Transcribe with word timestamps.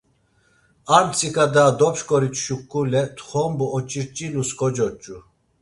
Ar 0.95 1.03
mtsika 1.07 1.43
daha 1.53 1.71
dopşǩorit 1.79 2.35
şuǩule 2.43 3.01
txombu 3.15 3.65
oç̌irç̌ilus 3.77 4.49
kocoç̌u. 4.59 5.15